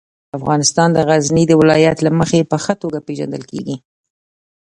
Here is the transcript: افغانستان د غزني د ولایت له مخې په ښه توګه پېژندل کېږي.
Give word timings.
افغانستان 0.37 0.89
د 0.93 0.97
غزني 1.07 1.43
د 1.47 1.51
ولایت 1.61 1.97
له 2.05 2.11
مخې 2.19 2.39
په 2.51 2.57
ښه 2.63 2.73
توګه 2.81 2.99
پېژندل 3.07 3.43
کېږي. 3.51 3.75